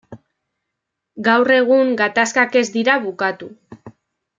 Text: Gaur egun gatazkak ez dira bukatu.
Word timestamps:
Gaur 1.29 1.53
egun 1.57 1.95
gatazkak 2.03 2.61
ez 2.63 2.67
dira 2.79 3.01
bukatu. 3.09 3.55